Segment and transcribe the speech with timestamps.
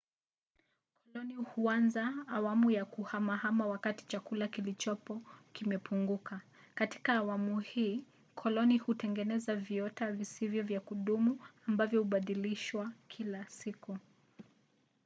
[1.05, 5.21] koloni huanza awamu ya kuhamahama wakati chakula kilichopo
[5.53, 6.41] kimepunguka.
[6.75, 8.03] katika awamu hii
[8.35, 13.97] koloni hutengeneza viota visivyo vya kudumu ambavyo hubadilishwa kila siku